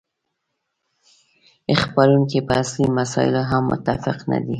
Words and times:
څېړونکي 1.81 2.39
په 2.47 2.53
اصلي 2.63 2.87
مسایلو 2.99 3.41
هم 3.49 3.63
متفق 3.71 4.17
نه 4.31 4.39
دي. 4.43 4.49